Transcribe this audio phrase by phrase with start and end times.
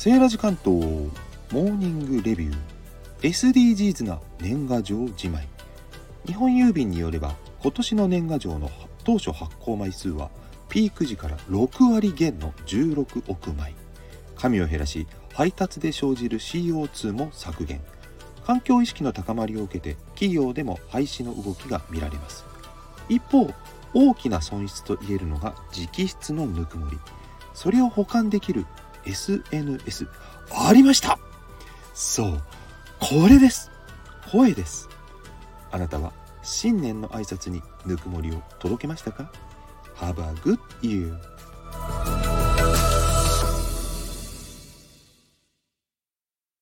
[0.00, 2.56] セーラジ関東モーニングレビュー。
[3.20, 5.48] SDGs な年賀状じまい。
[6.24, 8.70] 日本郵便によれば今年の年賀状の
[9.04, 10.30] 当初発行枚数は
[10.70, 13.74] ピーク時から6割減の16億枚。
[14.36, 17.82] 紙を減らし配達で生じる CO2 も削減。
[18.46, 22.46] 環境意識の高まりを受けて企業でも廃止の動きが見られます。
[23.10, 23.52] 一方
[23.92, 26.96] 大きな損失と言えるのが直筆のぬくもり。
[27.52, 28.64] それを保管できる
[29.04, 30.06] SNS
[30.52, 31.18] ありました。
[31.94, 32.42] そう。
[32.98, 33.70] これです。
[34.30, 34.88] 声です。
[35.70, 39.30] あなたは新年の挨拶にぬくもりを届けましたか
[39.96, 41.18] ？Have a good year